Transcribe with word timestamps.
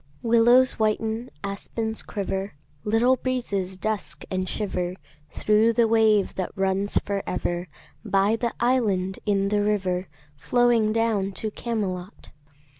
Willows 0.23 0.79
whiten, 0.79 1.29
aspens 1.43 2.01
quiver, 2.01 2.55
Little 2.83 3.17
breezes 3.17 3.77
dusk 3.77 4.25
and 4.31 4.49
shiver 4.49 4.95
Thro' 5.29 5.71
the 5.71 5.87
wave 5.87 6.33
that 6.33 6.49
runs 6.55 6.97
for 6.97 7.21
ever 7.27 7.67
By 8.03 8.35
the 8.35 8.55
island 8.59 9.19
in 9.27 9.49
the 9.49 9.63
river 9.63 10.07
Flowing 10.35 10.91
down 10.91 11.33
to 11.33 11.51
Camelot. 11.51 12.31